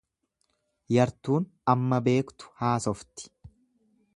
Yartuun 0.95 1.45
amma 1.75 1.99
beektu 2.07 2.51
haasoofti. 2.63 3.31